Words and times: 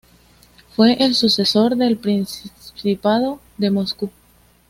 Fue 0.75 0.93
el 0.93 1.13
sucesor 1.13 1.75
del 1.75 1.95
Principado 1.95 3.39
de 3.59 3.69
Moscú. 3.69 4.09